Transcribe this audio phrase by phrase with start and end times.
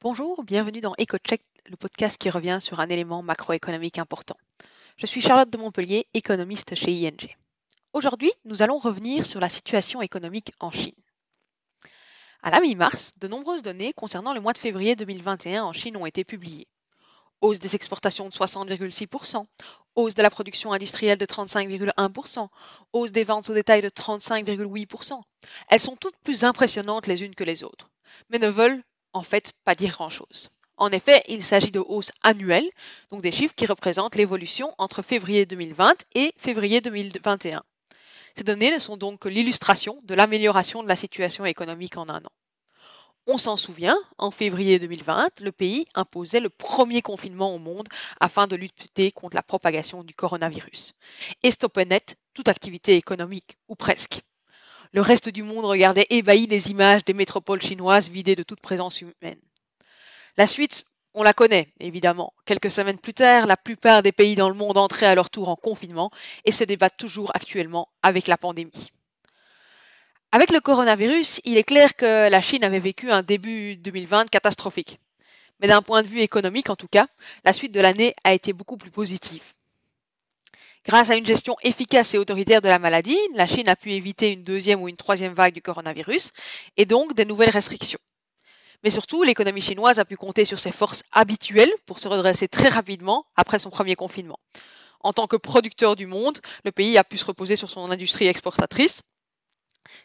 [0.00, 4.36] Bonjour, bienvenue dans EcoCheck, le podcast qui revient sur un élément macroéconomique important.
[4.96, 7.36] Je suis Charlotte de Montpellier, économiste chez ING.
[7.92, 10.94] Aujourd'hui, nous allons revenir sur la situation économique en Chine.
[12.44, 16.06] À la mi-mars, de nombreuses données concernant le mois de février 2021 en Chine ont
[16.06, 16.68] été publiées.
[17.40, 19.46] Hausse des exportations de 60,6%,
[19.96, 22.46] hausse de la production industrielle de 35,1%,
[22.92, 25.20] hausse des ventes au détail de 35,8%.
[25.70, 27.90] Elles sont toutes plus impressionnantes les unes que les autres,
[28.30, 30.50] mais ne veulent en fait pas dire grand-chose.
[30.76, 32.70] En effet, il s'agit de hausses annuelles,
[33.10, 37.62] donc des chiffres qui représentent l'évolution entre février 2020 et février 2021.
[38.36, 42.18] Ces données ne sont donc que l'illustration de l'amélioration de la situation économique en un
[42.18, 42.32] an.
[43.26, 47.88] On s'en souvient, en février 2020, le pays imposait le premier confinement au monde
[48.20, 50.94] afin de lutter contre la propagation du coronavirus
[51.42, 54.22] et stoppait net toute activité économique, ou presque.
[54.92, 59.00] Le reste du monde regardait ébahi les images des métropoles chinoises vidées de toute présence
[59.02, 59.40] humaine.
[60.36, 62.32] La suite, on la connaît, évidemment.
[62.46, 65.48] Quelques semaines plus tard, la plupart des pays dans le monde entraient à leur tour
[65.48, 66.10] en confinement
[66.44, 68.92] et se débattent toujours actuellement avec la pandémie.
[70.30, 75.00] Avec le coronavirus, il est clair que la Chine avait vécu un début 2020 catastrophique.
[75.60, 77.08] Mais d'un point de vue économique, en tout cas,
[77.44, 79.54] la suite de l'année a été beaucoup plus positive.
[80.84, 84.32] Grâce à une gestion efficace et autoritaire de la maladie, la Chine a pu éviter
[84.32, 86.32] une deuxième ou une troisième vague du coronavirus
[86.76, 87.98] et donc des nouvelles restrictions.
[88.84, 92.68] Mais surtout, l'économie chinoise a pu compter sur ses forces habituelles pour se redresser très
[92.68, 94.38] rapidement après son premier confinement.
[95.00, 98.26] En tant que producteur du monde, le pays a pu se reposer sur son industrie
[98.26, 99.00] exportatrice.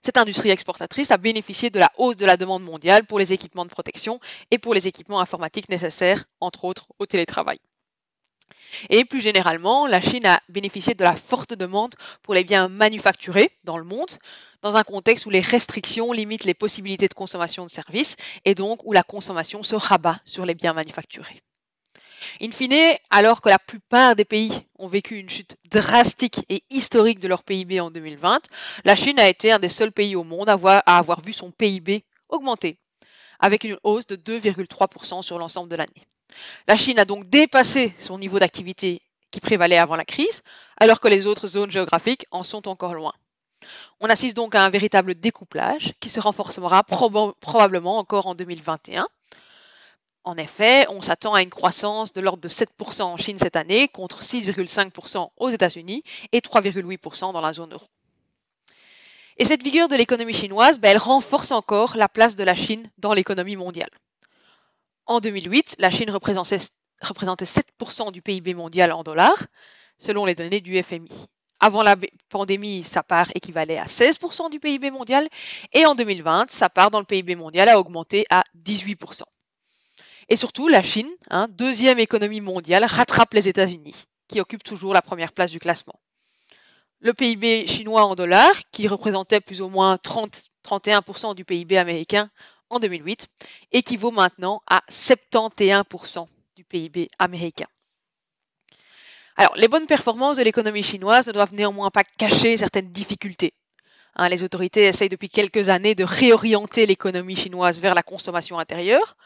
[0.00, 3.64] Cette industrie exportatrice a bénéficié de la hausse de la demande mondiale pour les équipements
[3.64, 7.58] de protection et pour les équipements informatiques nécessaires, entre autres, au télétravail.
[8.90, 13.50] Et plus généralement, la Chine a bénéficié de la forte demande pour les biens manufacturés
[13.64, 14.10] dans le monde,
[14.62, 18.84] dans un contexte où les restrictions limitent les possibilités de consommation de services et donc
[18.84, 21.42] où la consommation se rabat sur les biens manufacturés.
[22.40, 27.20] In fine, alors que la plupart des pays ont vécu une chute drastique et historique
[27.20, 28.42] de leur PIB en 2020,
[28.84, 30.54] la Chine a été un des seuls pays au monde à
[30.86, 32.78] avoir, vu son PIB augmenter,
[33.40, 36.06] avec une hausse de 2,3% sur l'ensemble de l'année.
[36.68, 40.42] La Chine a donc dépassé son niveau d'activité qui prévalait avant la crise,
[40.76, 43.12] alors que les autres zones géographiques en sont encore loin.
[44.00, 49.06] On assiste donc à un véritable découplage qui se renforcera probablement encore en 2021.
[50.24, 53.88] En effet, on s'attend à une croissance de l'ordre de 7% en Chine cette année
[53.88, 57.86] contre 6,5% aux États-Unis et 3,8% dans la zone euro.
[59.38, 62.88] Et cette vigueur de l'économie chinoise, ben, elle renforce encore la place de la Chine
[62.98, 63.90] dans l'économie mondiale.
[65.06, 66.58] En 2008, la Chine représentait,
[67.44, 69.46] 7% du PIB mondial en dollars,
[69.98, 71.26] selon les données du FMI.
[71.58, 71.96] Avant la
[72.28, 75.28] pandémie, sa part équivalait à 16% du PIB mondial,
[75.72, 79.22] et en 2020, sa part dans le PIB mondial a augmenté à 18%.
[80.28, 85.02] Et surtout, la Chine, hein, deuxième économie mondiale, rattrape les États-Unis, qui occupent toujours la
[85.02, 86.00] première place du classement.
[87.00, 92.30] Le PIB chinois en dollars, qui représentait plus ou moins 30, 31% du PIB américain
[92.72, 93.28] en 2008
[93.70, 97.66] équivaut maintenant à 71% du PIB américain.
[99.36, 103.54] Alors, les bonnes performances de l'économie chinoise ne doivent néanmoins pas cacher certaines difficultés.
[104.16, 109.16] Hein, les autorités essayent depuis quelques années de réorienter l'économie chinoise vers la consommation intérieure,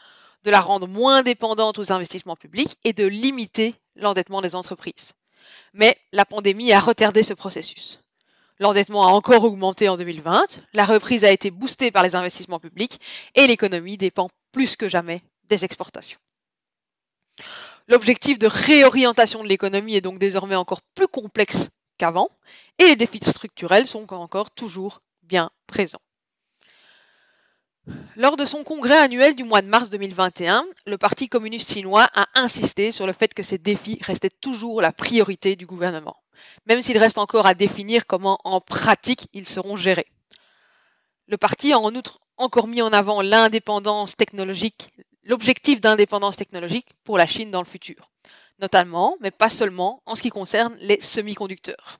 [0.43, 5.13] de la rendre moins dépendante aux investissements publics et de limiter l'endettement des entreprises.
[5.73, 7.99] Mais la pandémie a retardé ce processus.
[8.59, 12.99] L'endettement a encore augmenté en 2020, la reprise a été boostée par les investissements publics
[13.35, 16.19] et l'économie dépend plus que jamais des exportations.
[17.87, 22.29] L'objectif de réorientation de l'économie est donc désormais encore plus complexe qu'avant
[22.79, 26.01] et les défis structurels sont encore toujours bien présents.
[28.17, 32.27] Lors de son congrès annuel du mois de mars 2021, le Parti communiste chinois a
[32.33, 36.17] insisté sur le fait que ces défis restaient toujours la priorité du gouvernement
[36.65, 40.07] même s'il reste encore à définir comment en pratique ils seront gérés.
[41.27, 44.91] Le parti a en outre encore mis en avant l'indépendance technologique,
[45.23, 48.11] l'objectif d'indépendance technologique pour la Chine dans le futur,
[48.59, 51.99] notamment, mais pas seulement, en ce qui concerne les semi-conducteurs.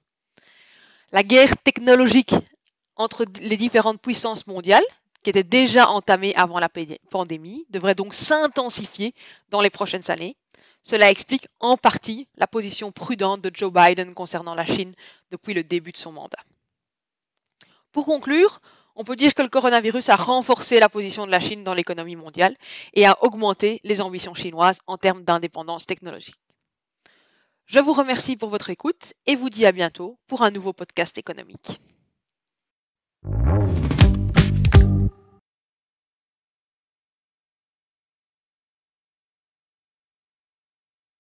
[1.12, 2.34] La guerre technologique
[2.96, 4.86] entre les différentes puissances mondiales,
[5.24, 6.70] qui était déjà entamée avant la
[7.10, 9.14] pandémie, devrait donc s'intensifier
[9.50, 10.38] dans les prochaines années,
[10.88, 14.94] cela explique en partie la position prudente de Joe Biden concernant la Chine
[15.32, 16.40] depuis le début de son mandat.
[17.92, 18.62] Pour conclure,
[18.96, 22.16] on peut dire que le coronavirus a renforcé la position de la Chine dans l'économie
[22.16, 22.56] mondiale
[22.94, 26.40] et a augmenté les ambitions chinoises en termes d'indépendance technologique.
[27.66, 31.18] Je vous remercie pour votre écoute et vous dis à bientôt pour un nouveau podcast
[31.18, 31.82] économique.